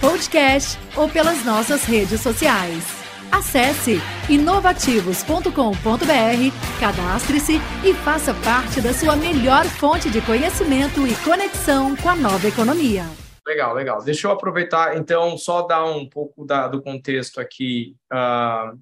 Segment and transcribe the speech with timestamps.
[0.00, 2.84] podcast ou pelas nossas redes sociais.
[3.30, 3.98] Acesse
[4.28, 12.16] inovativos.com.br, cadastre-se e faça parte da sua melhor fonte de conhecimento e conexão com a
[12.16, 13.04] nova economia.
[13.46, 14.02] Legal, legal.
[14.02, 18.78] Deixa eu aproveitar, então, só dar um pouco da, do contexto aqui uh,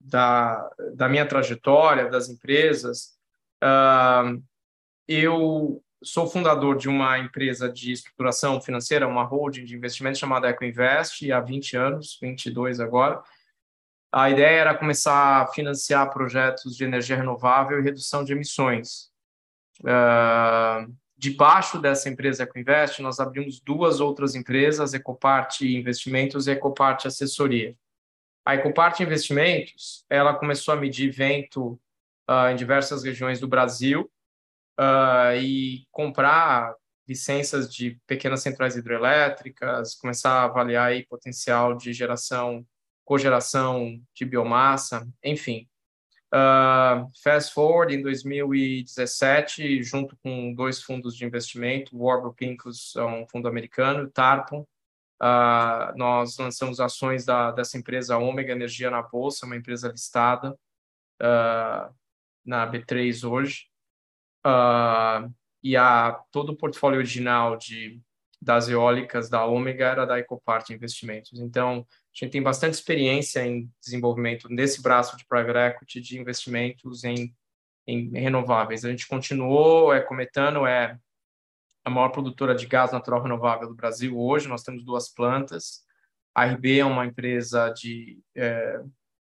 [0.00, 3.14] da, da minha trajetória, das empresas.
[3.62, 4.42] Uh,
[5.08, 11.30] eu sou fundador de uma empresa de estruturação financeira, uma holding de investimento chamada EcoInvest,
[11.30, 13.22] há 20 anos, 22 agora.
[14.12, 19.10] A ideia era começar a financiar projetos de energia renovável e redução de emissões.
[19.80, 27.74] Uh, debaixo dessa empresa EcoInvest, nós abrimos duas outras empresas, Ecoparte Investimentos e Ecoparte Assessoria.
[28.44, 31.80] A Ecoparte Investimentos, ela começou a medir vento
[32.28, 34.10] uh, em diversas regiões do Brasil,
[34.78, 36.74] uh, e comprar
[37.06, 42.64] licenças de pequenas centrais hidrelétricas, começar a avaliar aí potencial de geração,
[43.04, 45.68] cogeração de biomassa, enfim.
[46.34, 53.26] Uh, fast forward, em 2017, junto com dois fundos de investimento, Warburg Pincus, é um
[53.28, 54.60] fundo americano, Tarpon,
[55.20, 60.52] uh, nós lançamos ações da, dessa empresa Ômega Energia na Bolsa, uma empresa listada
[61.20, 61.94] uh,
[62.46, 63.71] na B3 hoje
[64.46, 65.32] uh,
[65.62, 68.00] e a, todo o portfólio original de,
[68.40, 71.38] das eólicas da Ômega era da Ecopart Investimentos.
[71.40, 77.04] Então, a gente tem bastante experiência em desenvolvimento nesse braço de private equity de investimentos
[77.04, 77.34] em,
[77.86, 78.84] em renováveis.
[78.84, 80.98] A gente continuou, é, Cometano é
[81.84, 85.82] a maior produtora de gás natural renovável do Brasil hoje, nós temos duas plantas.
[86.34, 88.80] A RB é uma empresa de é,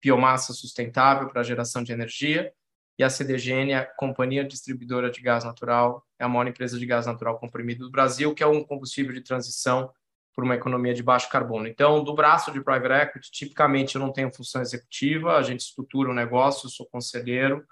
[0.01, 2.53] biomassa sustentável para geração de energia
[2.97, 7.05] e a CDGN, a Companhia Distribuidora de Gás Natural, é a maior empresa de gás
[7.05, 9.91] natural comprimido do Brasil, que é um combustível de transição
[10.35, 11.67] para uma economia de baixo carbono.
[11.67, 16.09] Então, do braço de private equity, tipicamente eu não tenho função executiva, a gente estrutura
[16.09, 17.65] o negócio, sou conselheiro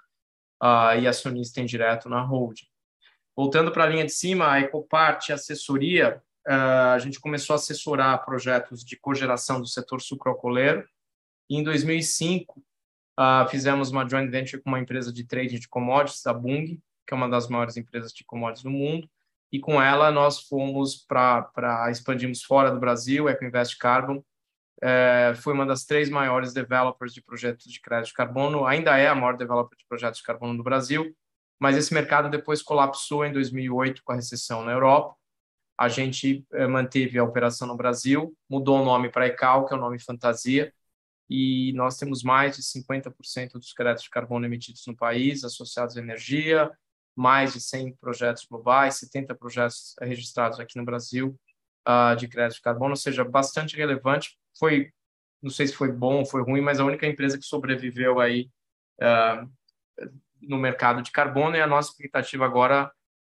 [0.62, 2.66] uh, e acionista indireto na holding.
[3.36, 8.24] Voltando para a linha de cima, a Ecopart Assessoria, uh, a gente começou a assessorar
[8.24, 10.86] projetos de cogeração do setor sucroalcooleiro.
[11.50, 12.62] Em 2005,
[13.22, 17.14] Uh, fizemos uma joint venture com uma empresa de trading de commodities, a Bung, que
[17.14, 19.08] é uma das maiores empresas de commodities do mundo,
[19.52, 24.24] e com ela nós fomos para expandimos fora do Brasil, Ecoinvest Carbon,
[24.82, 29.06] é, foi uma das três maiores developers de projetos de crédito de carbono, ainda é
[29.06, 31.14] a maior developer de projetos de carbono do Brasil,
[31.60, 35.14] mas esse mercado depois colapsou em 2008 com a recessão na Europa.
[35.78, 39.76] A gente é, manteve a operação no Brasil, mudou o nome para ECAL, que é
[39.76, 40.72] o nome fantasia,
[41.28, 46.00] e nós temos mais de 50% dos créditos de carbono emitidos no país associados à
[46.00, 46.70] energia,
[47.16, 51.38] mais de 100 projetos globais, 70 projetos registrados aqui no Brasil
[51.86, 54.38] uh, de crédito de carbono, ou seja, bastante relevante.
[54.58, 54.90] Foi,
[55.42, 58.50] não sei se foi bom ou foi ruim, mas a única empresa que sobreviveu aí
[59.00, 59.50] uh,
[60.40, 62.90] no mercado de carbono e a nossa expectativa agora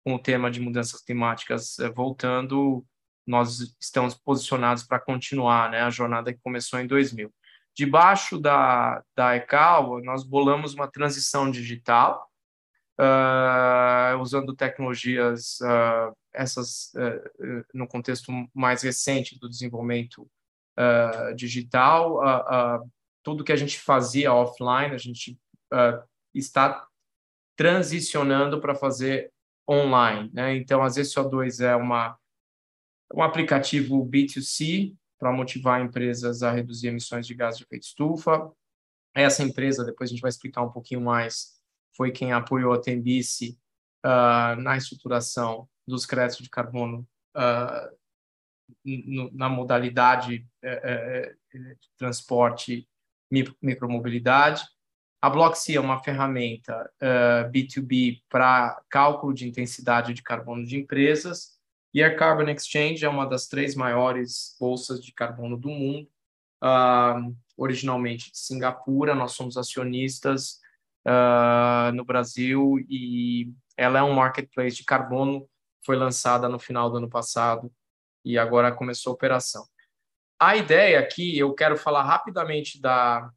[0.04, 2.84] com o tema de mudanças climáticas uh, voltando,
[3.26, 7.32] nós estamos posicionados para continuar né, a jornada que começou em 2000.
[7.76, 12.26] Debaixo da, da ECAL, nós bolamos uma transição digital,
[12.98, 20.26] uh, usando tecnologias, uh, essas uh, no contexto mais recente do desenvolvimento
[21.34, 22.20] digital.
[23.22, 25.38] tudo que a gente fazia offline, a gente
[26.34, 26.86] está
[27.56, 29.32] transicionando para fazer
[29.66, 30.30] online.
[30.34, 30.54] Né?
[30.56, 32.18] Então, a ZCO2 é uma,
[33.14, 38.52] um aplicativo B2C para motivar empresas a reduzir emissões de gás de efeito estufa.
[39.14, 41.56] Essa empresa, depois a gente vai explicar um pouquinho mais,
[41.96, 43.58] foi quem apoiou a Tembice
[44.04, 47.96] uh, na estruturação dos créditos de carbono uh,
[49.32, 52.86] na modalidade uh, de transporte
[53.62, 54.64] micromobilidade.
[55.22, 56.88] A Bloxy é uma ferramenta
[57.50, 61.55] B2B para cálculo de intensidade de carbono de empresas
[61.96, 66.06] e a Carbon Exchange é uma das três maiores bolsas de carbono do mundo,
[66.62, 69.14] uh, originalmente de Singapura.
[69.14, 70.60] Nós somos acionistas
[71.06, 75.48] uh, no Brasil e ela é um marketplace de carbono.
[75.84, 77.72] Foi lançada no final do ano passado
[78.22, 79.66] e agora começou a operação.
[80.38, 83.30] a ideia aqui, eu quero falar rapidamente da,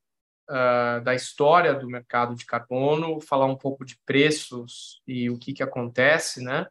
[0.49, 5.53] uh, da história do mercado de carbono, falar um pouco de preços e o que,
[5.53, 6.67] que acontece né,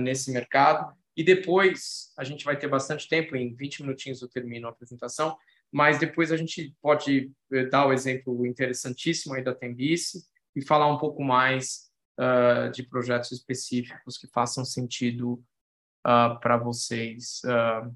[0.00, 0.92] nesse mercado.
[1.20, 5.36] E depois, a gente vai ter bastante tempo, em 20 minutinhos eu termino a apresentação,
[5.70, 10.24] mas depois a gente pode eh, dar o exemplo interessantíssimo aí da Tembice
[10.56, 15.34] e falar um pouco mais uh, de projetos específicos que façam sentido
[16.06, 17.94] uh, para vocês, uh,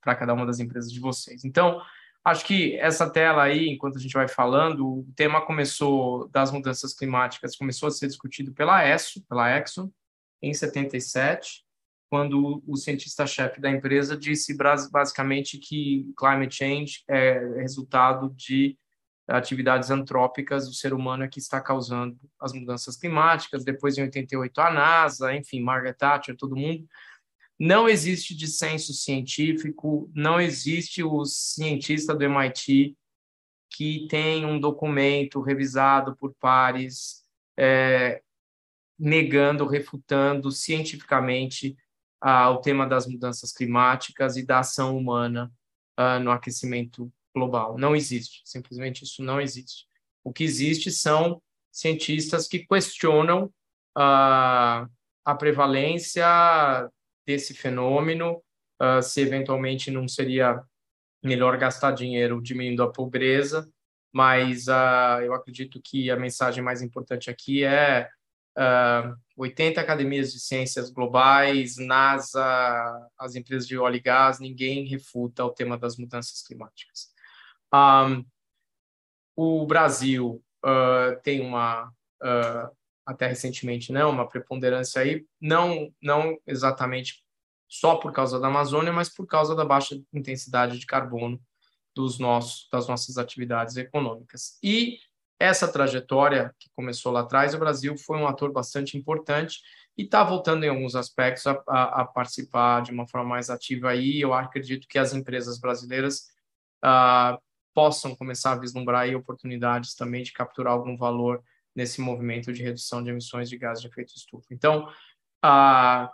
[0.00, 1.44] para cada uma das empresas de vocês.
[1.44, 1.82] Então,
[2.24, 6.94] acho que essa tela aí, enquanto a gente vai falando, o tema começou das mudanças
[6.94, 9.90] climáticas, começou a ser discutido pela ESSO, pela Exxon,
[10.40, 11.63] em 77,
[12.14, 18.78] quando o cientista-chefe da empresa disse basicamente que climate change é resultado de
[19.26, 23.64] atividades antrópicas do ser humano é que está causando as mudanças climáticas.
[23.64, 26.86] Depois, em 88, a NASA, enfim, Margaret Thatcher, todo mundo.
[27.58, 32.96] Não existe dissenso científico, não existe o cientista do MIT
[33.70, 37.24] que tem um documento revisado por pares
[37.58, 38.22] é,
[38.96, 41.76] negando, refutando cientificamente
[42.26, 45.52] ah, o tema das mudanças climáticas e da ação humana
[45.94, 47.76] ah, no aquecimento global.
[47.76, 49.86] Não existe, simplesmente isso não existe.
[50.24, 53.52] O que existe são cientistas que questionam
[53.94, 54.88] ah,
[55.22, 56.26] a prevalência
[57.26, 58.42] desse fenômeno,
[58.80, 60.62] ah, se eventualmente não seria
[61.22, 63.68] melhor gastar dinheiro diminuindo a pobreza,
[64.12, 68.08] mas uh, eu acredito que a mensagem mais importante aqui é
[68.56, 74.86] uh, ah, 80 academias de ciências globais, NASA, as empresas de óleo e gás, ninguém
[74.86, 77.12] refuta o tema das mudanças climáticas.
[77.74, 78.24] Um,
[79.36, 81.88] o Brasil uh, tem uma,
[82.22, 87.24] uh, até recentemente, né, uma preponderância aí, não, não exatamente
[87.68, 91.40] só por causa da Amazônia, mas por causa da baixa intensidade de carbono
[91.94, 94.58] dos nossos, das nossas atividades econômicas.
[94.62, 94.98] E
[95.44, 99.60] essa trajetória que começou lá atrás, o Brasil foi um ator bastante importante
[99.96, 103.90] e está voltando em alguns aspectos a, a, a, participar de uma forma mais ativa
[103.90, 104.20] aí.
[104.20, 106.28] Eu acredito que as empresas brasileiras
[106.84, 107.38] uh,
[107.72, 111.42] possam começar a vislumbrar oportunidades também de capturar algum valor
[111.74, 114.46] nesse movimento de redução de emissões de gases de efeito estufa.
[114.50, 114.88] Então,
[115.42, 116.10] a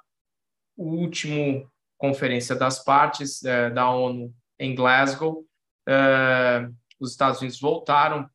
[0.81, 5.45] o último conferência das partes é, da ONU em Glasgow,
[5.87, 6.67] é,
[6.99, 8.27] os Estados Unidos voltaram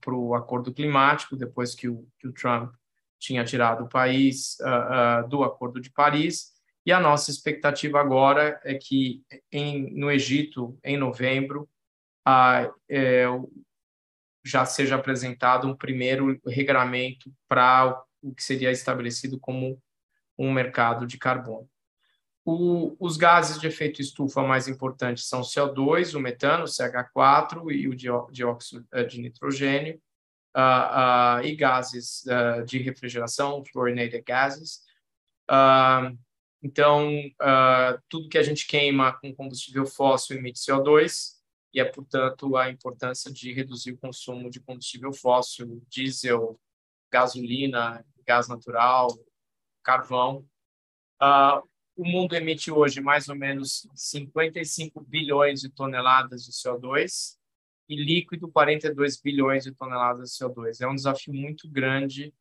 [0.00, 2.72] para o acordo climático depois que o, que o, Trump
[3.18, 6.52] tinha tirado o país uh, uh, do Acordo de Paris.
[6.84, 11.68] E a nossa expectativa agora é que em, no Egito, em novembro,
[12.26, 13.24] uh, é,
[14.44, 19.80] já seja apresentado um primeiro regramento para o que seria estabelecido como
[20.36, 21.68] um mercado de carbono.
[22.44, 27.70] O, os gases de efeito estufa mais importantes são o CO2, o metano, o CH4
[27.70, 30.00] e o dióxido eh, de nitrogênio,
[30.56, 34.80] uh, uh, e gases uh, de refrigeração, fluorinated gases.
[36.62, 37.10] então,
[38.08, 41.40] tudo que a gente queima com combustível fóssil emite CO2,
[41.74, 46.60] e é, portanto, a importância de reduzir o consumo de combustível fóssil, diesel,
[47.10, 49.08] gasolina, gás natural,
[49.82, 50.46] carvão.
[51.20, 51.66] Uh,
[51.96, 57.36] o mundo emite hoje mais ou menos 55 bilhões de toneladas de CO2
[57.88, 60.80] e líquido 42 bilhões de toneladas de CO2.
[60.80, 62.32] É um desafio muito grande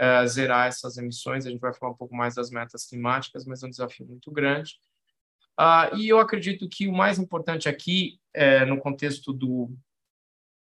[0.00, 1.46] uh, zerar essas emissões.
[1.46, 4.30] A gente vai falar um pouco mais das metas climáticas, mas é um desafio muito
[4.30, 4.80] grande.
[5.58, 9.74] Uh, e eu acredito que o mais importante aqui, é, no contexto do,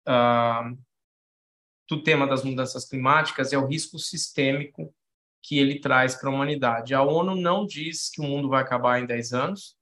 [0.08, 0.78] uh,
[1.90, 4.94] do tema das mudanças climáticas, é o risco sistêmico
[5.42, 6.94] que ele traz para a humanidade.
[6.94, 9.76] A ONU não diz que o mundo vai acabar em 10 anos.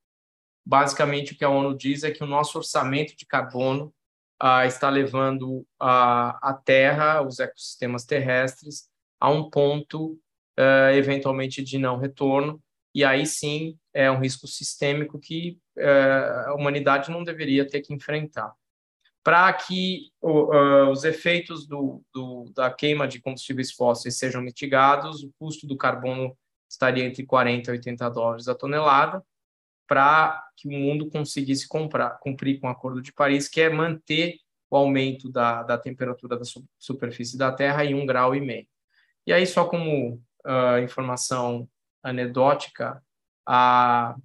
[0.66, 3.94] Basicamente, o que a ONU diz é que o nosso orçamento de carbono
[4.40, 8.88] ah, está levando a, a Terra, os ecossistemas terrestres,
[9.20, 10.20] a um ponto,
[10.58, 12.62] ah, eventualmente, de não retorno.
[12.94, 17.94] E aí sim é um risco sistêmico que ah, a humanidade não deveria ter que
[17.94, 18.54] enfrentar
[19.30, 25.32] para que uh, os efeitos do, do, da queima de combustíveis fósseis sejam mitigados, o
[25.38, 26.36] custo do carbono
[26.68, 29.24] estaria entre 40 e 80 dólares a tonelada,
[29.88, 34.40] para que o mundo conseguisse comprar, cumprir com o Acordo de Paris, que é manter
[34.68, 36.46] o aumento da, da temperatura da
[36.80, 38.68] superfície da Terra em um grau e meio.
[39.28, 41.70] E aí, só como uh, informação
[42.02, 43.00] anedótica,
[43.46, 44.16] a,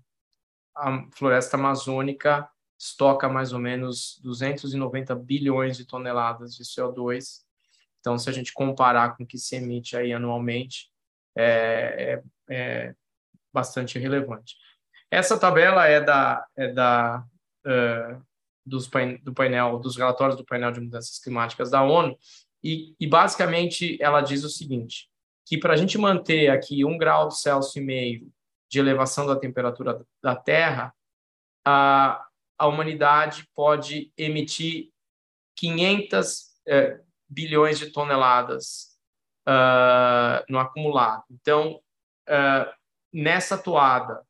[0.75, 2.49] a floresta amazônica
[2.85, 7.43] estoca mais ou menos 290 bilhões de toneladas de CO2.
[7.99, 10.91] Então, se a gente comparar com o que se emite aí anualmente,
[11.35, 12.95] é, é, é
[13.51, 14.57] bastante relevante.
[15.11, 17.25] Essa tabela é da, é da
[17.67, 18.23] uh,
[18.67, 22.19] dos pain do painel, dos relatórios do painel de mudanças climáticas da ONU,
[22.63, 25.09] e, e basicamente ela diz o seguinte,
[25.47, 28.31] que para a gente manter aqui um grau Celsius e meio
[28.71, 30.95] de elevação da temperatura da Terra,
[31.65, 32.27] a,
[32.59, 34.91] a humanidade pode emitir
[35.57, 38.95] 500 eh, bilhões de toneladas
[39.47, 41.25] uh, no acumulado.
[41.31, 41.81] Então,
[42.29, 42.73] uh,
[43.13, 44.23] nessa toada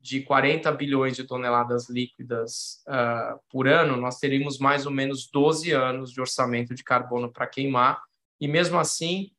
[0.00, 5.72] de 40 bilhões de toneladas líquidas uh, por ano, nós teríamos mais ou menos 12
[5.72, 8.02] anos de orçamento de carbono para queimar,
[8.40, 9.30] e mesmo assim,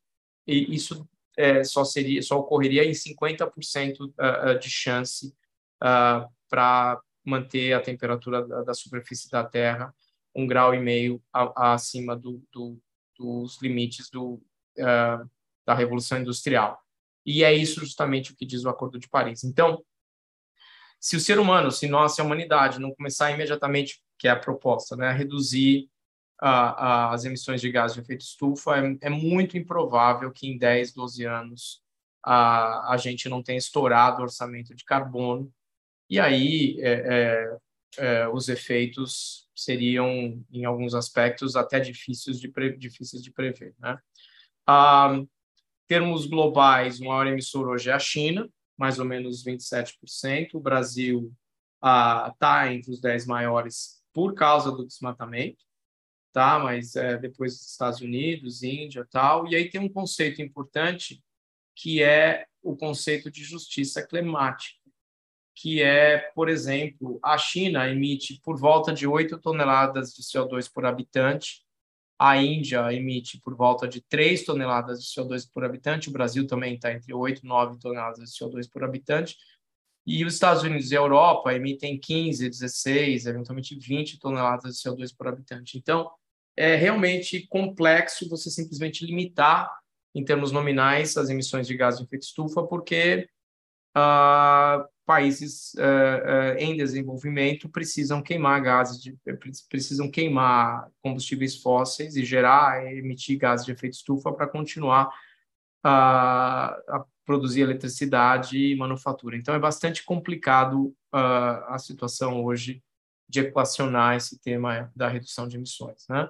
[0.46, 5.34] isso é, só seria só ocorreria em 50% uh, de chance
[5.82, 9.94] uh, para manter a temperatura da, da, superfície da Terra
[10.34, 12.78] um grau e meio a, a, acima do, do,
[13.18, 14.42] dos limites do,
[14.78, 15.30] uh,
[15.64, 16.80] da Revolução Industrial.
[17.24, 19.44] E é isso justamente o que diz o Acordo de Paris.
[19.44, 19.84] Então,
[20.98, 24.38] se o ser humano, se nós, se a humanidade não começar imediatamente, que é a
[24.38, 25.88] proposta, né, a reduzir
[26.42, 30.92] uh, as emissões de gás de efeito estufa, é, é, muito improvável que em 10,
[30.92, 31.82] 12 anos
[32.24, 35.52] a gente não tenha estourado o orçamento de carbono,
[36.08, 37.58] e aí é, é,
[37.98, 43.74] é os efeitos seriam, em alguns aspectos, até difíceis de, pre, difíceis de prever.
[43.78, 43.98] Né?
[44.66, 45.22] Ah,
[45.86, 50.54] termos globais, o maior emissor hoje é a China, mais ou menos 27%.
[50.54, 51.32] O Brasil
[51.76, 55.64] está ah, entre os 10 maiores por causa do desmatamento,
[56.32, 56.58] tá?
[56.58, 59.48] mas é, depois dos Estados Unidos, Índia tal.
[59.48, 61.22] E aí tem um conceito importante
[61.74, 64.78] que é o conceito de justiça climática,
[65.54, 70.86] que é, por exemplo, a China emite por volta de 8 toneladas de CO2 por
[70.86, 71.62] habitante,
[72.18, 76.74] a Índia emite por volta de 3 toneladas de CO2 por habitante, o Brasil também
[76.74, 79.36] está entre 8 e 9 toneladas de CO2 por habitante,
[80.06, 85.14] e os Estados Unidos e a Europa emitem 15, 16, eventualmente 20 toneladas de CO2
[85.16, 85.78] por habitante.
[85.78, 86.10] Então,
[86.56, 89.70] é realmente complexo você simplesmente limitar,
[90.14, 93.28] em termos nominais, as emissões de gás de efeito estufa, porque
[93.96, 99.16] uh, países uh, uh, em desenvolvimento precisam queimar gases, de,
[99.68, 105.10] precisam queimar combustíveis fósseis e gerar, emitir gases de efeito estufa para continuar
[105.82, 109.36] a, a, produzir eletricidade e manufatura.
[109.36, 112.82] Então, é bastante complicado uh, a situação hoje
[113.28, 116.06] de equacionar esse tema da redução de emissões.
[116.08, 116.28] Né?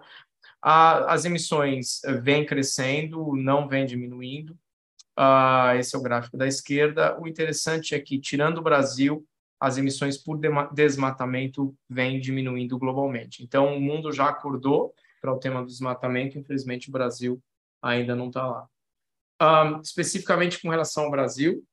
[0.61, 4.57] As emissões vêm crescendo, não vêm diminuindo.
[5.19, 7.19] Uh, esse é o gráfico da esquerda.
[7.21, 9.26] O interessante é que, tirando o Brasil,
[9.61, 10.40] as emissões por
[10.73, 13.45] desmatamento vêm diminuindo globalmente.
[13.45, 17.40] Então, o mundo já acordou para o tema do desmatamento, infelizmente o Brasil
[17.81, 18.69] ainda não está lá.
[19.40, 21.64] Um, especificamente com relação ao Brasil,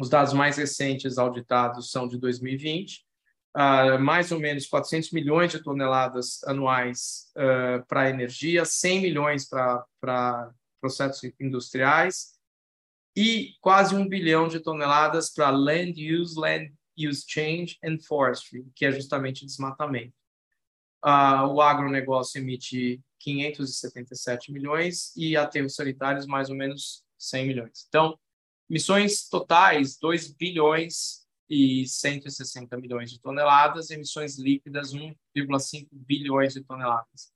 [0.00, 3.04] os dados mais recentes auditados são de 2020,
[3.54, 10.50] uh, mais ou menos 400 milhões de toneladas anuais uh, para energia, 100 milhões para
[10.80, 12.37] processos industriais,
[13.20, 18.86] e quase um bilhão de toneladas para land use, land use change and forestry, que
[18.86, 20.14] é justamente desmatamento.
[21.04, 27.86] Uh, o agronegócio emite 577 milhões e aterros sanitários mais ou menos 100 milhões.
[27.88, 28.16] Então,
[28.70, 37.32] emissões totais 2 bilhões e 160 milhões de toneladas, emissões líquidas 1,5 bilhões de toneladas.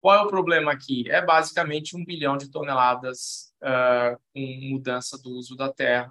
[0.00, 1.10] Qual é o problema aqui?
[1.10, 6.10] É basicamente um bilhão de toneladas uh, com mudança do uso da terra,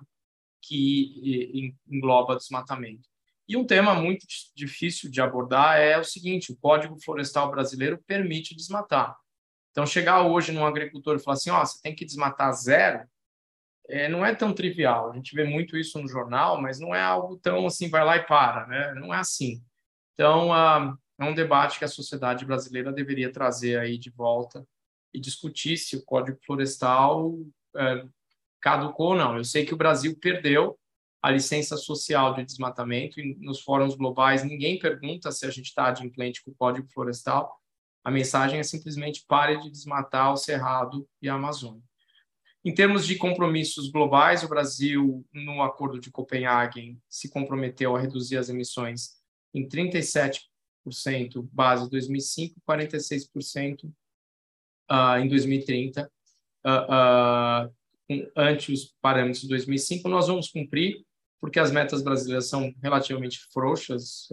[0.62, 3.08] que engloba desmatamento.
[3.48, 8.56] E um tema muito difícil de abordar é o seguinte: o Código Florestal Brasileiro permite
[8.56, 9.18] desmatar.
[9.72, 13.08] Então, chegar hoje num agricultor e falar assim: ó, oh, você tem que desmatar zero,
[13.88, 15.12] é, não é tão trivial.
[15.12, 18.18] A gente vê muito isso no jornal, mas não é algo tão assim, vai lá
[18.18, 18.94] e para, né?
[18.94, 19.64] Não é assim.
[20.14, 24.66] Então, uh, é um debate que a sociedade brasileira deveria trazer aí de volta
[25.14, 27.38] e discutir se o Código Florestal
[27.76, 28.06] é,
[28.62, 29.38] caducou ou não.
[29.38, 30.80] Eu sei que o Brasil perdeu
[31.22, 35.88] a licença social de desmatamento e nos fóruns globais ninguém pergunta se a gente está
[35.88, 37.60] adimplente com o Código Florestal.
[38.02, 41.84] A mensagem é simplesmente pare de desmatar o Cerrado e a Amazônia.
[42.64, 48.38] Em termos de compromissos globais, o Brasil, no Acordo de Copenhague, se comprometeu a reduzir
[48.38, 49.18] as emissões
[49.54, 50.50] em 37
[51.52, 53.86] base 2005, 46%
[54.90, 56.12] uh, em 2030,
[56.66, 60.08] uh, uh, ante os parâmetros de 2005.
[60.10, 61.06] Nós vamos cumprir,
[61.40, 64.28] porque as metas brasileiras são relativamente frouxas,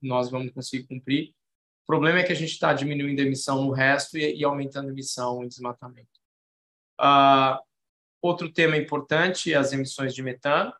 [0.00, 1.34] nós vamos conseguir cumprir.
[1.82, 4.88] O problema é que a gente está diminuindo a emissão no resto e, e aumentando
[4.88, 6.08] a emissão em desmatamento.
[8.22, 10.72] Outro tema importante é as emissões de metano.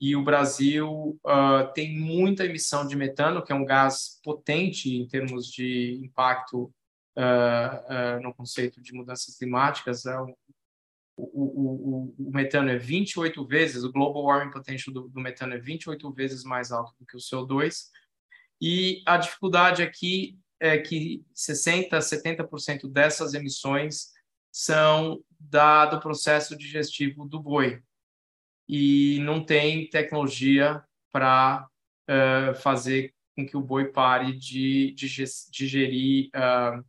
[0.00, 5.06] E o Brasil uh, tem muita emissão de metano, que é um gás potente em
[5.06, 6.64] termos de impacto
[7.16, 10.04] uh, uh, no conceito de mudanças climáticas.
[10.04, 10.34] É um,
[11.16, 15.58] o, o, o, metano é 28 vezes, o global warming potential do, do, metano é
[15.58, 17.86] 28 vezes mais alto do que o CO2.
[18.60, 24.12] E a dificuldade aqui é que 60%, 70% dessas emissões
[24.52, 27.82] são da, do processo digestivo do boi
[28.68, 30.82] e não tem tecnologia
[31.12, 31.66] para
[32.10, 34.94] uh, fazer com que o boi pare de,
[35.50, 36.80] digerir uh,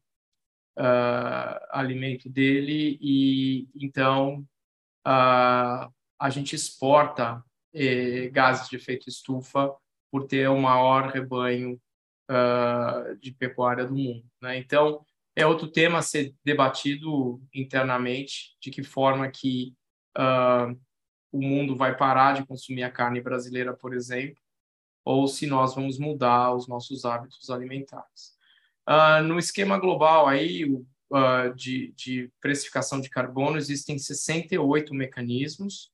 [0.79, 4.45] uh, alimento dele e então
[5.05, 7.41] a gente exporta
[7.73, 9.73] eh, gases de efeito estufa
[10.11, 11.79] por ter o maior rebanho
[13.21, 14.25] de pecuária do mundo.
[14.41, 14.57] Né?
[14.57, 19.73] Então é outro tema a ser debatido internamente de que forma que
[20.17, 20.77] uh,
[21.31, 24.41] o mundo vai parar de consumir a carne brasileira, por exemplo,
[25.03, 28.35] ou se nós vamos mudar os nossos hábitos alimentares.
[28.87, 35.91] Uh, no esquema global aí, uh, de, de, precificação de carbono, existem 68 mecanismos.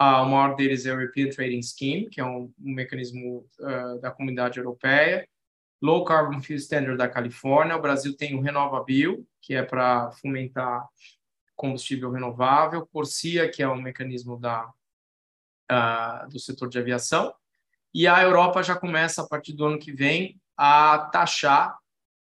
[0.00, 3.46] Uh, o maior deles é o European Trading Scheme, que é um, um mecanismo
[4.00, 5.26] da comunidade europeia.
[5.80, 7.76] Low Carbon Fuel Standard da Califórnia.
[7.76, 10.86] O Brasil tem o RenovaBio, que é para fomentar
[11.62, 14.68] combustível renovável, Corsia, que é um mecanismo da,
[15.70, 17.32] uh, do setor de aviação,
[17.94, 21.78] e a Europa já começa, a partir do ano que vem, a taxar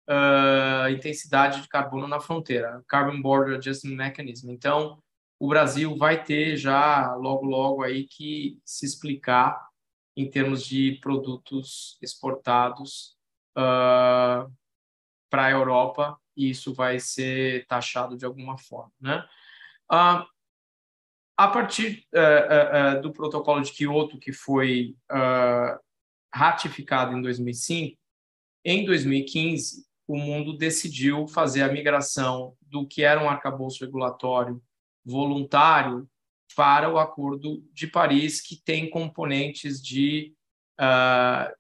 [0.09, 4.53] uh, a intensidade de carbono na fronteira, Carbon Border Adjustment Mechanism.
[4.53, 5.03] Então,
[5.41, 9.61] o Brasil vai ter já, logo, logo, aí que se explicar
[10.17, 13.17] em termos de produtos exportados
[13.59, 14.49] uh,
[15.29, 18.93] para a Europa e isso vai ser taxado de alguma forma.
[19.01, 19.25] Né?
[19.89, 20.27] Ah,
[21.37, 24.95] a partir uh, uh, do protocolo de Kyoto, que foi
[26.33, 27.99] ratificado em 2005,
[28.65, 34.63] em 2015, o mundo decidiu fazer a migração do que era um arcabouço regulatório
[35.05, 36.09] voluntário
[36.57, 40.35] para o Acordo de Paris, que tem componentes de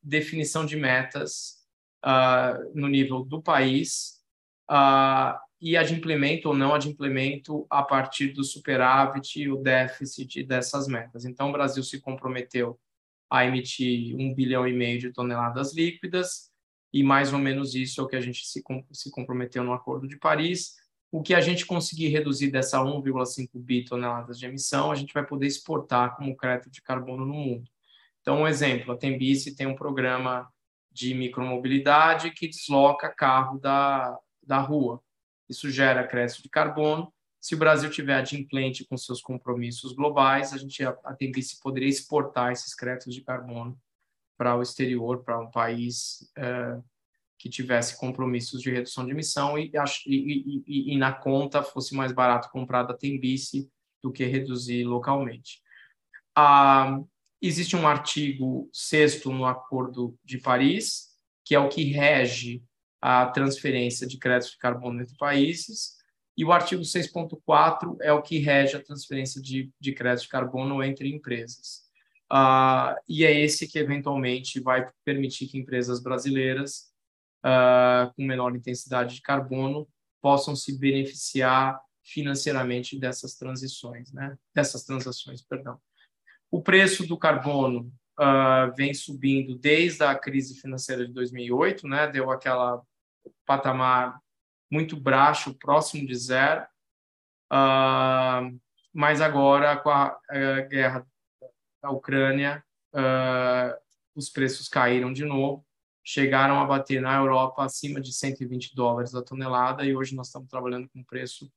[0.02, 1.64] definição de metas
[2.74, 4.23] no nível do país
[4.70, 11.24] uh, e adimplemento ou não adimplemento a partir do superávit e o déficit dessas metas.
[11.24, 12.78] Então, o Brasil se comprometeu
[13.30, 16.50] a emitir um bilhão e meio de toneladas líquidas,
[16.92, 20.06] e mais ou menos isso é o que a gente se, se comprometeu no Acordo
[20.06, 20.74] de Paris.
[21.10, 25.26] O que a gente conseguir reduzir dessa 1,5 bi toneladas de emissão, a gente vai
[25.26, 27.70] poder exportar como crédito de carbono no mundo.
[28.20, 30.48] Então, um exemplo, a Tembice tem um programa
[30.92, 34.16] de micromobilidade que desloca carro da,
[34.46, 35.02] da rua.
[35.48, 37.12] Isso gera crédito de carbono.
[37.40, 42.52] Se o Brasil tiver adimplente com seus compromissos globais, a gente a, tendência poderia exportar
[42.52, 43.78] esses créditos de carbono
[44.36, 46.80] para o exterior, para um país é,
[47.38, 49.70] que tivesse compromissos de redução de emissão e,
[50.06, 53.70] e, e, e, na conta fosse mais barato comprar da Tembice
[54.02, 55.60] do que reduzir localmente.
[56.34, 56.98] Ah,
[57.40, 61.10] existe um artigo sexto no Acordo de Paris,
[61.44, 62.62] que é o que rege
[63.06, 65.98] a transferência de créditos de carbono entre países,
[66.38, 70.82] e o artigo 6.4 é o que rege a transferência de, de créditos de carbono
[70.82, 71.82] entre empresas.
[72.32, 76.94] Uh, e é esse que, eventualmente, vai permitir que empresas brasileiras
[77.44, 79.86] uh, com menor intensidade de carbono
[80.22, 84.34] possam se beneficiar financeiramente dessas transições, né?
[84.54, 85.78] dessas transações, perdão.
[86.50, 92.10] O preço do carbono uh, vem subindo desde a crise financeira de 2008, né?
[92.10, 92.82] deu aquela
[93.46, 94.18] patamar
[94.70, 96.66] muito baixo, próximo de zero.
[97.52, 98.58] Uh,
[98.92, 101.06] mas agora, com a, a, guerra
[101.82, 103.76] da Ucrânia, uh,
[104.14, 105.64] os preços caíram de novo,
[106.02, 110.48] chegaram a bater na Europa acima de 120 dólares a tonelada, e hoje nós estamos
[110.48, 111.50] trabalhando com preço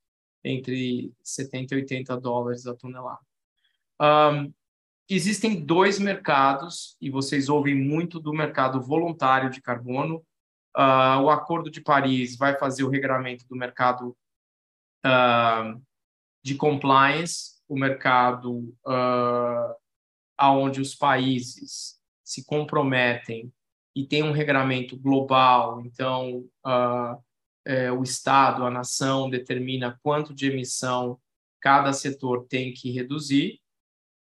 [0.44, 3.20] entre 70 e 80 dólares a tonelada.
[4.00, 4.54] Um,
[5.10, 10.24] existem dois mercados, e vocês ouvem muito do mercado voluntário de carbono,
[10.78, 14.16] Uh, o Acordo de Paris vai fazer o regramento do mercado
[15.06, 15.82] uh,
[16.44, 19.76] de compliance, o mercado uh,
[20.38, 23.52] aonde os países se comprometem
[23.96, 27.20] e tem um regramento global, então uh,
[27.66, 31.20] é, o Estado, a nação determina quanto de emissão
[31.60, 33.60] cada setor tem que reduzir.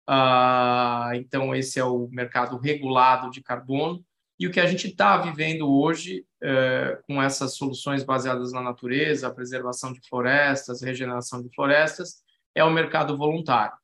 [0.10, 4.04] Uh, então esse é o mercado regulado de carbono.
[4.40, 9.28] E o que a gente está vivendo hoje, é, com essas soluções baseadas na natureza,
[9.28, 12.22] a preservação de florestas, regeneração de florestas,
[12.54, 13.78] é o mercado voluntário.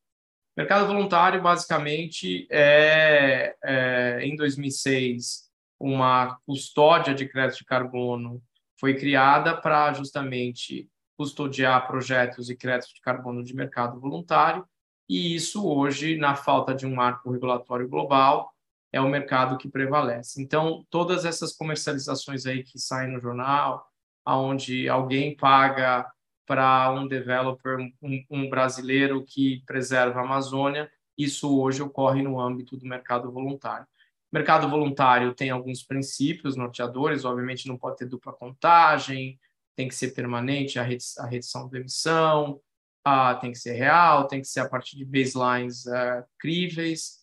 [0.55, 8.41] Mercado voluntário, basicamente, é, é, em 2006, uma custódia de crédito de carbono
[8.77, 14.65] foi criada para justamente custodiar projetos e créditos de carbono de mercado voluntário,
[15.07, 18.50] e isso hoje, na falta de um marco regulatório global,
[18.91, 20.41] é o mercado que prevalece.
[20.41, 23.85] Então, todas essas comercializações aí que saem no jornal,
[24.25, 26.05] aonde alguém paga
[26.45, 32.75] para um developer, um, um, brasileiro que preserva a Amazônia, isso hoje ocorre no âmbito
[32.75, 33.85] do mercado voluntário.
[34.31, 39.39] O mercado voluntário tem alguns princípios norteadores, obviamente não pode ter dupla contagem,
[39.75, 42.61] tem que ser permanente a, redução da emissão,
[43.07, 47.20] uh, tem que ser real, tem que ser a partir de baselines uh, críveis,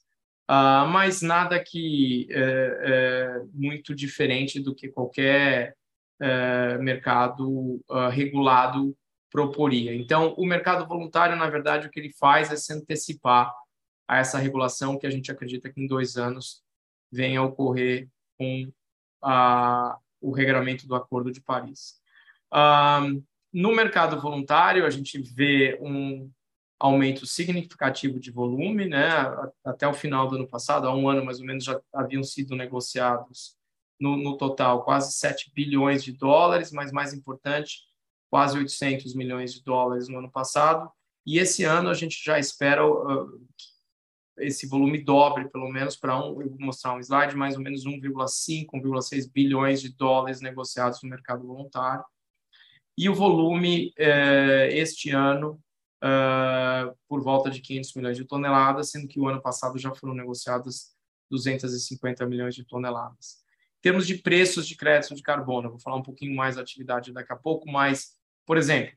[0.51, 5.77] uh, mas nada que é, é, muito diferente do que qualquer
[6.21, 7.81] é, mercado
[8.11, 8.97] regulado
[9.31, 9.95] proporia.
[9.95, 13.55] Então, o mercado voluntário, na verdade, o que ele faz é se antecipar
[14.09, 16.63] a essa regulação que a gente acredita que em dois anos
[17.13, 18.73] venha a ocorrer com
[20.21, 22.01] o regramento do Acordo de Paris.
[22.53, 26.31] Um, no mercado voluntário, a gente vê um
[26.79, 29.09] aumento significativo de volume, né?
[29.65, 32.55] Até o final do ano passado, há um ano mais ou menos, já haviam sido
[32.55, 33.57] negociados
[34.01, 37.81] no, no total quase 7 bilhões de dólares, mas mais importante,
[38.31, 40.91] quase 800 milhões de dólares no ano passado.
[41.27, 43.47] E esse ano a gente já espera uh,
[44.39, 47.85] esse volume dobre, pelo menos, para um, eu vou mostrar um slide, mais ou menos
[47.85, 52.05] 1,5, 1,6 bilhões de dólares negociados no mercado voluntário.
[52.97, 55.61] E o volume, eh, este ano,
[56.03, 60.15] uh, por volta de 500 milhões de toneladas, sendo que o ano passado já foram
[60.15, 60.97] negociadas
[61.31, 63.43] 250 milhões de toneladas.
[63.79, 67.13] Em termos de preços de crédito de carbono, vou falar um pouquinho mais da atividade
[67.13, 68.97] daqui a pouco, mas, por exemplo,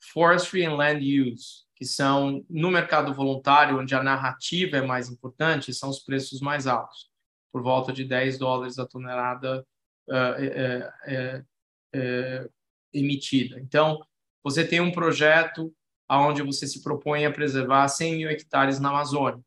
[0.00, 5.74] forestry and land use, que são no mercado voluntário, onde a narrativa é mais importante,
[5.74, 7.10] são os preços mais altos,
[7.52, 9.66] por volta de 10 dólares a tonelada
[10.08, 11.44] uh, é,
[11.92, 12.48] é,
[12.92, 13.60] emitida.
[13.60, 14.00] Então,
[14.42, 15.74] você tem um projeto
[16.10, 19.42] onde você se propõe a preservar 100 mil hectares na Amazônia.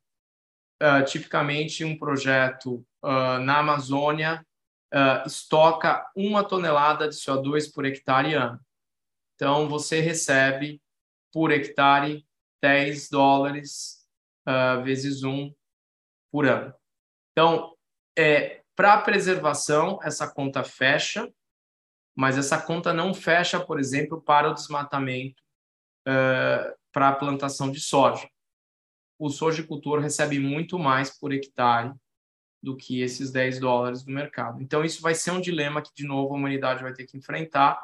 [0.81, 4.45] Uh, tipicamente, um projeto uh, na Amazônia
[4.93, 8.59] uh, estoca uma tonelada de CO2 por hectare ano.
[9.35, 10.81] Então, você recebe
[11.31, 12.25] por hectare
[12.61, 14.03] 10 dólares
[14.83, 15.53] vezes um
[16.31, 16.73] por ano.
[17.31, 17.75] Então,
[18.17, 21.31] é, para preservação, essa conta fecha,
[22.15, 25.41] mas essa conta não fecha, por exemplo, para o desmatamento
[26.07, 28.27] uh, para a plantação de soja.
[29.17, 31.93] O sojicultor recebe muito mais por hectare
[32.61, 34.61] do que esses 10 dólares do mercado.
[34.61, 37.79] Então, isso vai ser um dilema que, de novo, a humanidade vai ter que enfrentar.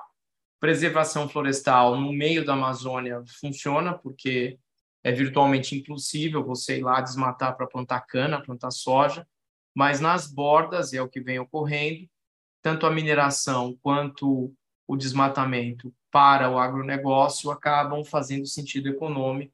[0.60, 4.58] Preservação florestal no meio da Amazônia funciona, porque
[5.04, 9.28] é virtualmente impossível você ir lá desmatar para plantar cana, plantar soja,
[9.76, 12.10] mas nas bordas, é o que vem ocorrendo,
[12.62, 14.54] tanto a mineração quanto
[14.88, 19.54] o desmatamento para o agronegócio acabam fazendo sentido econômico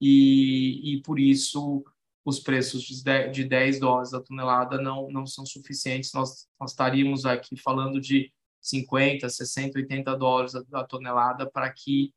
[0.00, 1.84] e, e por isso
[2.24, 6.12] os preços de 10 dólares a tonelada não, não são suficientes.
[6.12, 12.12] Nós, nós estaríamos aqui falando de 50, 60, 80 dólares a, a tonelada para que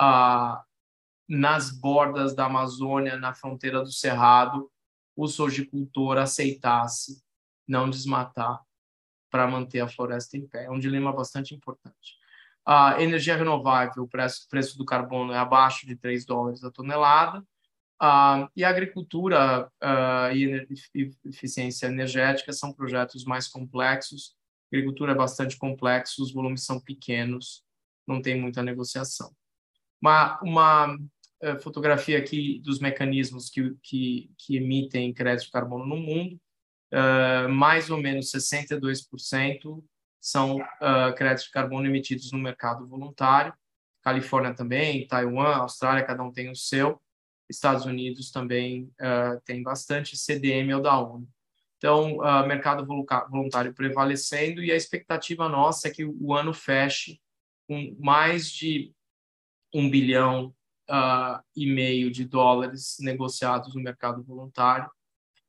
[0.00, 0.64] ah,
[1.28, 4.70] nas bordas da Amazônia, na fronteira do Cerrado,
[5.14, 7.22] o sojicultor aceitasse
[7.68, 8.62] não desmatar
[9.34, 10.66] para manter a floresta em pé.
[10.66, 12.16] É um dilema bastante importante.
[12.64, 17.40] A energia renovável, o preço, preço do carbono é abaixo de 3 dólares a tonelada.
[18.00, 20.64] Uh, e a agricultura uh, e
[21.24, 24.36] eficiência energética são projetos mais complexos.
[24.72, 27.64] A agricultura é bastante complexa, os volumes são pequenos,
[28.06, 29.34] não tem muita negociação.
[30.00, 35.96] Uma, uma uh, fotografia aqui dos mecanismos que, que, que emitem crédito de carbono no
[35.96, 36.38] mundo
[36.94, 39.82] uh, mais ou menos 62%
[40.20, 43.52] são uh, créditos de carbono emitidos no mercado voluntário.
[44.02, 47.00] Califórnia também, Taiwan, Austrália, cada um tem o seu.
[47.48, 51.28] Estados Unidos também uh, tem bastante, CDM é o da ONU.
[51.76, 57.20] Então, uh, mercado voluntário prevalecendo e a expectativa nossa é que o ano feche
[57.68, 58.94] com mais de
[59.74, 60.54] um bilhão
[60.88, 64.90] uh, e meio de dólares negociados no mercado voluntário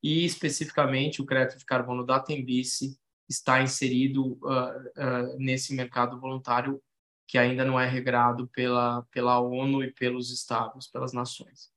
[0.06, 2.96] e especificamente o crédito de carbono da Tembice
[3.28, 6.80] está inserido uh, uh, nesse mercado voluntário
[7.28, 11.72] que ainda não é regrado pela, pela ONU e pelos estados, pelas nações.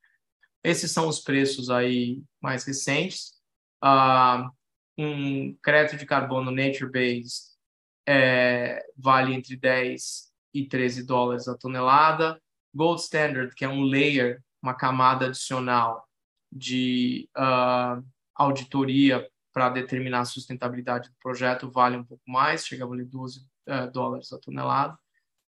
[0.63, 3.33] Esses são os preços aí mais recentes.
[3.83, 4.51] Uh,
[4.99, 7.57] um crédito de carbono nature-based
[8.07, 12.39] é, vale entre 10 e 13 dólares a tonelada.
[12.75, 16.07] Gold Standard, que é um layer uma camada adicional
[16.53, 18.05] de uh,
[18.39, 23.41] auditoria para determinar a sustentabilidade do projeto vale um pouco mais, chega a valer 12
[23.41, 24.97] uh, dólares a tonelada.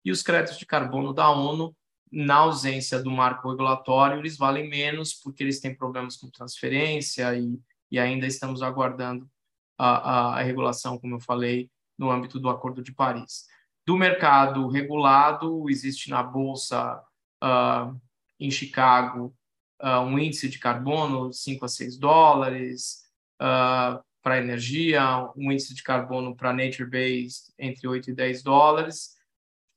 [0.04, 1.74] E os créditos de carbono da ONU,
[2.10, 7.56] na ausência do marco regulatório, eles valem menos porque eles têm problemas com transferência e,
[7.90, 9.30] e ainda estamos aguardando
[9.78, 13.46] a, a, a regulação, como eu falei, no âmbito do Acordo de Paris.
[13.86, 17.00] Do mercado regulado, existe na Bolsa
[17.42, 18.00] uh,
[18.40, 19.34] em Chicago
[19.82, 23.04] uh, um índice de carbono 5 a 6 dólares,
[23.40, 29.20] uh, para energia, um índice de carbono para nature-based entre 8 e 10 dólares,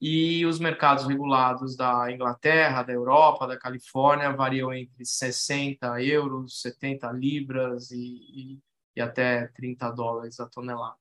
[0.02, 7.10] e os mercados regulados da Inglaterra, da Europa, da Califórnia variam entre 60 euros, 70
[7.14, 8.60] libras e, e,
[8.98, 10.98] e até 30 dólares a tonelada.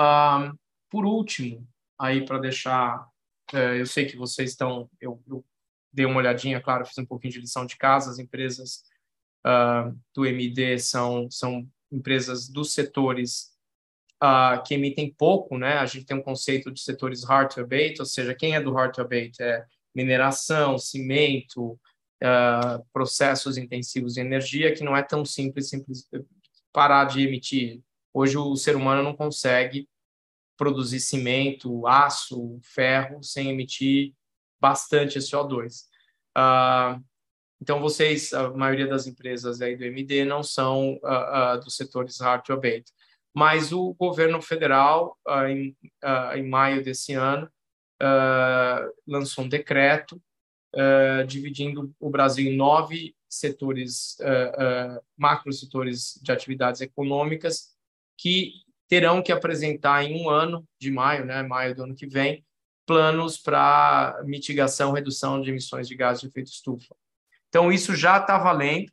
[0.00, 0.58] Um,
[0.90, 1.64] por último,
[1.96, 3.06] aí para deixar,
[3.52, 5.44] uh, eu sei que vocês estão, eu, eu,
[5.98, 8.84] dei uma olhadinha, claro, fiz um pouquinho de lição de casa, as empresas
[9.44, 13.50] uh, do MD são, são empresas dos setores
[14.22, 15.78] uh, que emitem pouco, né?
[15.78, 18.72] A gente tem um conceito de setores hard to abate, ou seja, quem é do
[18.72, 21.72] hard to abate é mineração, cimento,
[22.22, 26.08] uh, processos intensivos de energia, que não é tão simples, simples
[26.72, 27.82] parar de emitir.
[28.14, 29.88] Hoje o ser humano não consegue
[30.56, 34.14] produzir cimento, aço, ferro sem emitir
[34.60, 35.84] bastante CO2.
[36.36, 37.02] Uh,
[37.60, 42.20] então, vocês, a maioria das empresas aí do MD não são uh, uh, dos setores
[42.20, 42.92] hard to abate.
[43.34, 45.16] Mas o governo federal,
[45.48, 45.76] em,
[46.34, 47.48] em, maio desse ano,
[49.06, 50.20] lançou um decreto
[51.28, 54.16] dividindo o Brasil em nove setores,
[55.16, 57.76] macro setores de atividades econômicas,
[58.16, 58.54] que
[58.88, 62.44] terão que apresentar em um ano de maio, né, maio do ano que vem,
[62.88, 66.96] planos para mitigação, redução de emissões de gases de efeito estufa.
[67.50, 68.88] Então, isso já está valendo.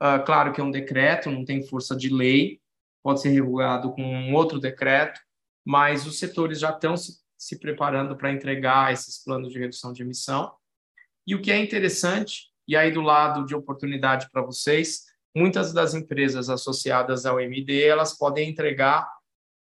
[0.00, 2.60] Uh, claro que é um decreto, não tem força de lei,
[3.02, 5.20] pode ser regulado com um outro decreto,
[5.66, 10.02] mas os setores já estão se, se preparando para entregar esses planos de redução de
[10.02, 10.54] emissão.
[11.26, 15.92] E o que é interessante, e aí do lado de oportunidade para vocês, muitas das
[15.92, 19.08] empresas associadas ao MD, elas podem entregar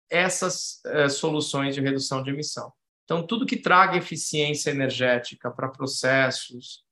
[0.09, 2.73] essas uh, soluções de redução de emissão.
[3.07, 6.85] Então, tudo que traga eficiência energética para processos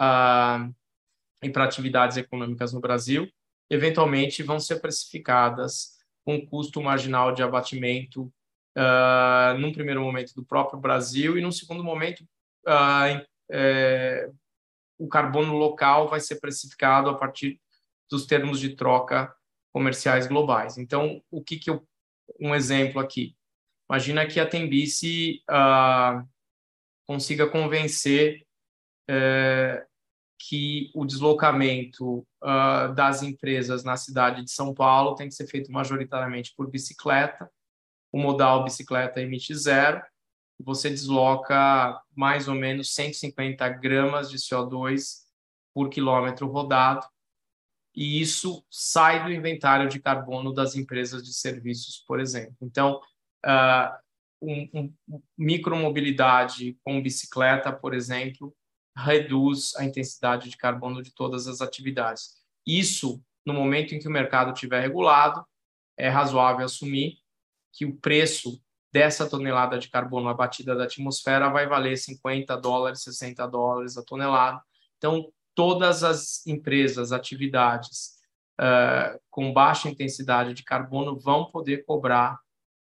[0.00, 0.74] uh,
[1.42, 3.30] e para atividades econômicas no Brasil,
[3.68, 8.32] eventualmente vão ser precificadas com custo marginal de abatimento,
[8.76, 12.26] uh, num primeiro momento do próprio Brasil e num segundo momento
[12.66, 14.30] uh, é,
[14.98, 17.60] o carbono local vai ser precificado a partir
[18.10, 19.34] dos termos de troca
[19.70, 20.78] comerciais globais.
[20.78, 21.86] Então, o que que eu
[22.40, 23.37] um exemplo aqui?
[23.88, 26.24] Imagina que a Tembice ah,
[27.06, 28.46] consiga convencer
[29.08, 29.86] eh,
[30.38, 35.72] que o deslocamento uh, das empresas na cidade de São Paulo tem que ser feito
[35.72, 37.50] majoritariamente por bicicleta.
[38.12, 40.00] O modal bicicleta emite zero.
[40.60, 45.24] Você desloca mais ou menos 150 gramas de CO2
[45.74, 47.06] por quilômetro rodado.
[47.94, 52.56] E isso sai do inventário de carbono das empresas de serviços, por exemplo.
[52.62, 53.00] Então,
[53.44, 53.96] uh,
[54.40, 58.54] um, um, micromobilidade com bicicleta, por exemplo,
[58.96, 62.36] reduz a intensidade de carbono de todas as atividades.
[62.66, 65.44] Isso, no momento em que o mercado estiver regulado,
[65.96, 67.18] é razoável assumir
[67.72, 68.60] que o preço
[68.92, 74.60] dessa tonelada de carbono abatida da atmosfera vai valer 50 dólares, 60 dólares a tonelada.
[74.96, 78.18] Então, todas as empresas, atividades
[78.60, 82.38] uh, com baixa intensidade de carbono vão poder cobrar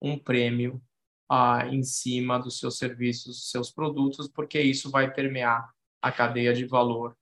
[0.00, 0.82] um prêmio
[1.30, 5.70] uh, em cima dos seus serviços, dos seus produtos, porque isso vai permear
[6.02, 7.16] a cadeia de valor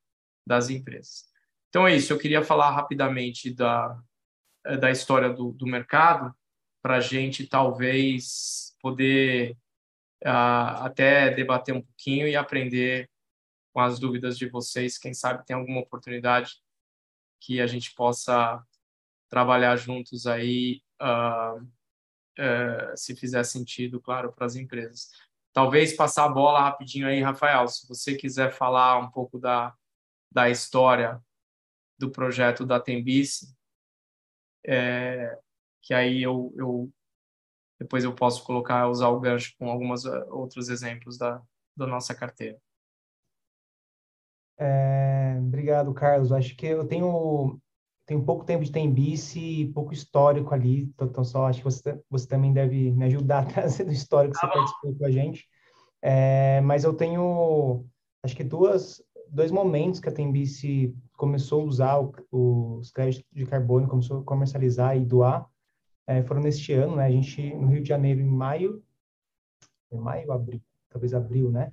[0.46, 1.24] das empresas.
[1.68, 3.98] Então é isso, eu queria falar rapidamente da,
[4.80, 6.34] da história do, do mercado,
[6.80, 9.56] para a gente talvez poder
[10.24, 13.10] uh, até debater um pouquinho e aprender
[13.72, 14.96] com as dúvidas de vocês.
[14.96, 16.52] Quem sabe tem alguma oportunidade
[17.40, 18.62] que a gente possa
[19.28, 21.66] trabalhar juntos aí, uh,
[22.38, 25.10] uh, se fizer sentido, claro, para as empresas.
[25.52, 29.74] Talvez passar a bola rapidinho aí, Rafael, se você quiser falar um pouco da,
[30.32, 31.20] da história
[31.98, 33.54] do projeto da Tembice,
[34.64, 35.38] é,
[35.82, 36.92] que aí eu, eu
[37.80, 41.42] depois eu posso colocar, usar o gancho com alguns uh, outros exemplos da,
[41.76, 42.60] da nossa carteira.
[44.58, 46.32] É, obrigado, Carlos.
[46.32, 47.60] Acho que eu tenho
[48.08, 52.00] tenho pouco tempo de Tembice e pouco histórico ali, então, então só acho que você,
[52.08, 55.10] você também deve me ajudar a trazer o histórico que você ah, participou com a
[55.10, 55.46] gente.
[56.00, 57.84] É, mas eu tenho,
[58.22, 63.44] acho que duas, dois momentos que a Tembice começou a usar o, os créditos de
[63.44, 65.46] carbono, começou a comercializar e doar,
[66.06, 67.04] é, foram neste ano, né?
[67.04, 68.82] A gente, no Rio de Janeiro, em maio,
[69.92, 71.70] em maio, abril, talvez abril, né?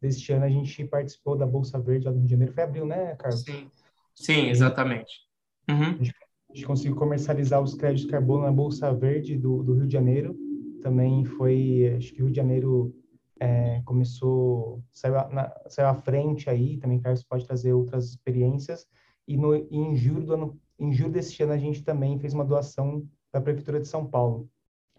[0.00, 2.52] Deste ano a gente participou da Bolsa Verde lá no Rio de Janeiro.
[2.52, 3.42] Foi abril, né, Carlos?
[3.42, 3.70] Sim,
[4.16, 5.25] Sim exatamente.
[5.68, 5.98] Uhum.
[6.00, 9.92] A, gente, conseguiu comercializar os créditos de carbono na Bolsa Verde do, do Rio de
[9.92, 10.36] Janeiro.
[10.80, 12.94] Também foi, acho que o Rio de Janeiro
[13.40, 18.86] é, começou, saiu, na, saiu à frente aí, também Carlos pode trazer outras experiências.
[19.26, 22.44] E no, em julho do ano, em julho desse ano a gente também fez uma
[22.44, 24.48] doação para a prefeitura de São Paulo,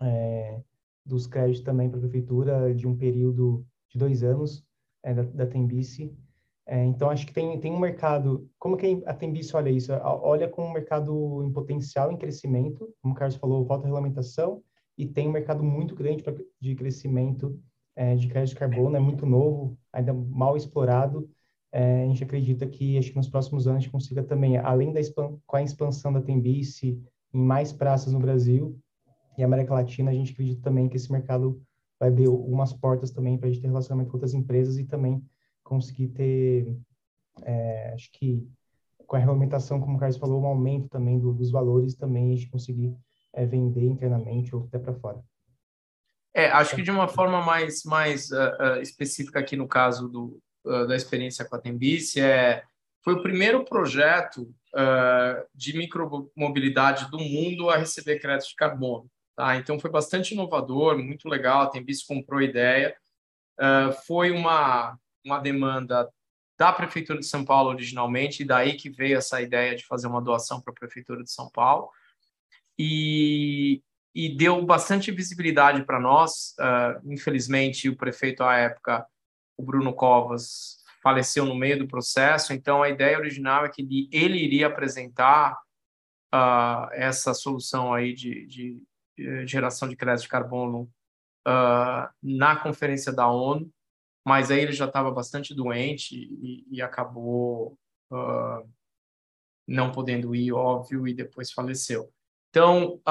[0.01, 0.62] é,
[1.06, 4.63] dos créditos também para a prefeitura de um período de dois anos
[5.01, 6.15] é, da, da Tembice.
[6.67, 8.49] É, então acho que tem tem um mercado.
[8.60, 9.93] Como que a Tembice olha isso?
[9.93, 14.62] Olha como um mercado em potencial, em crescimento, como o Carlos falou, falta regulamentação
[14.97, 17.58] e tem um mercado muito grande pra, de crescimento
[17.95, 21.30] é, de crédito de carbono, é muito novo, ainda mal explorado.
[21.71, 24.91] É, a gente acredita que acho que nos próximos anos a gente consiga também, além
[24.91, 24.99] da
[25.45, 27.01] com a expansão da Tembice
[27.34, 28.77] em mais praças no Brasil
[29.38, 31.62] e América Latina, a gente acredita também que esse mercado
[31.99, 35.23] vai abrir algumas portas também para a gente ter relacionamento com outras empresas e também
[35.67, 36.77] conseguir ter,
[37.43, 38.47] é, acho que
[39.06, 42.36] com a regulamentação, como o Carlos falou, um aumento também do, dos valores também a
[42.36, 42.93] gente conseguir
[43.34, 45.23] é, vender internamente ou até para fora.
[46.34, 50.39] É, acho que de uma forma mais, mais uh, uh, específica aqui no caso do,
[50.65, 52.63] uh, da experiência com a Tembice, é,
[53.03, 54.53] foi o primeiro projeto
[55.56, 59.10] de micromobilidade do mundo a receber crédito de carbono.
[59.36, 59.56] Tá?
[59.56, 62.95] Então, foi bastante inovador, muito legal, a Tembice comprou a ideia.
[64.06, 64.95] foi uma,
[65.28, 66.10] uma demanda
[66.58, 70.22] da Prefeitura de São Paulo originalmente, e daí que veio essa ideia de fazer uma
[70.22, 71.90] doação para a Prefeitura de São Paulo.
[72.80, 73.82] E,
[74.13, 76.56] e deu bastante visibilidade para nós.
[76.60, 79.06] Uh, infelizmente, o prefeito à época,
[79.56, 82.54] o Bruno Covas, faleceu no meio do processo.
[82.54, 85.58] Então, a ideia original é que ele, ele iria apresentar
[86.34, 88.84] uh, essa solução aí de, de,
[89.16, 90.90] de, geração de crédito de carbono
[91.48, 93.72] uh, na conferência da ONU,
[94.28, 97.78] mas aí ele já estava bastante doente e, e acabou
[99.68, 102.10] não podendo ir, óbvio, e depois faleceu.
[102.50, 103.02] Então,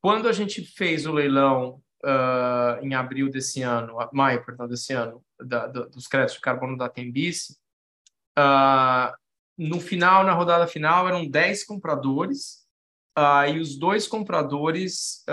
[0.00, 5.24] quando a gente fez o leilão uh, em abril desse ano, maio, perdão, desse ano,
[5.40, 7.58] da, dos créditos de carbono da Tembice,
[8.38, 9.16] uh,
[9.56, 12.66] no final, na rodada final, eram 10 compradores,
[13.18, 15.24] uh, e os dois compradores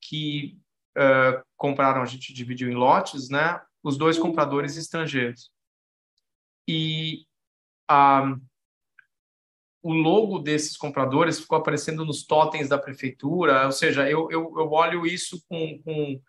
[0.00, 0.58] que
[1.56, 3.60] compraram, a gente dividiu em lotes, né?
[3.82, 5.50] Os dois compradores estrangeiros.
[6.68, 7.26] E
[9.82, 14.70] o logo desses compradores ficou aparecendo nos totens da prefeitura, ou seja, eu, eu, eu
[14.70, 16.20] olho isso com, com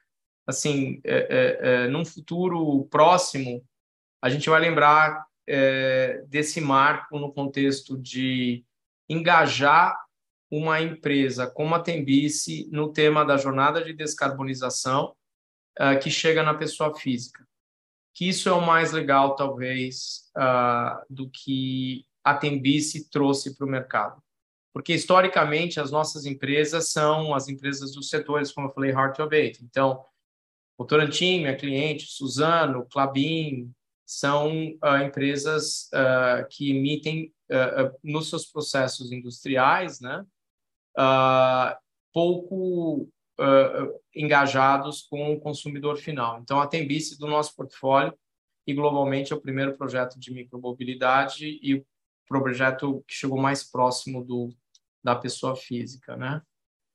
[0.48, 3.64] assim, é, é, é, num futuro próximo,
[4.22, 8.66] a gente vai lembrar é, desse marco no contexto de
[9.08, 10.03] engajar
[10.56, 15.16] uma empresa como a Tembice no tema da jornada de descarbonização
[15.80, 17.44] uh, que chega na pessoa física.
[18.14, 23.70] Que isso é o mais legal, talvez, uh, do que a Tembice trouxe para o
[23.70, 24.22] mercado.
[24.72, 29.36] Porque, historicamente, as nossas empresas são as empresas dos setores, como eu falei, Heart of
[29.36, 29.64] Eight.
[29.64, 30.06] Então,
[30.78, 33.74] o Torantim, minha cliente, Suzano, Clabin,
[34.06, 40.24] são uh, empresas uh, que emitem uh, nos seus processos industriais, né,
[42.14, 43.10] pouco
[44.16, 46.40] engajados com o consumidor final.
[46.40, 48.14] Então, a Tembice do nosso portfólio
[48.66, 51.86] e globalmente é o primeiro projeto de micromobilidade e o
[52.28, 54.50] projeto que chegou mais próximo do,
[55.04, 56.42] da pessoa física, né?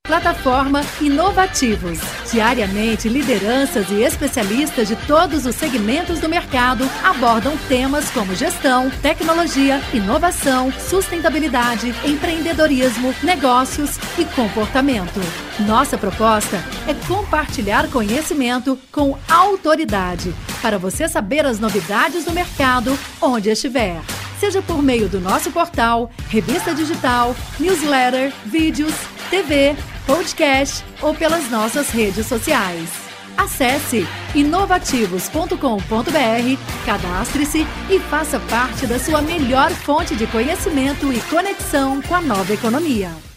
[0.09, 1.99] Plataforma Inovativos.
[2.31, 9.79] Diariamente, lideranças e especialistas de todos os segmentos do mercado abordam temas como gestão, tecnologia,
[9.93, 15.19] inovação, sustentabilidade, empreendedorismo, negócios e comportamento.
[15.59, 23.51] Nossa proposta é compartilhar conhecimento com autoridade para você saber as novidades do mercado onde
[23.51, 24.01] estiver
[24.39, 28.93] seja por meio do nosso portal, revista digital, newsletter, vídeos,
[29.29, 32.89] TV, podcast ou pelas nossas redes sociais.
[33.37, 34.05] Acesse
[34.35, 42.21] inovativos.com.br, cadastre-se e faça parte da sua melhor fonte de conhecimento e conexão com a
[42.21, 43.28] nova economia.